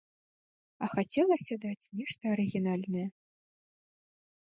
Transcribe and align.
А 0.85 0.87
хацелася 0.93 1.55
даць 1.65 1.89
нешта 1.99 2.23
арыгінальнае. 2.37 3.05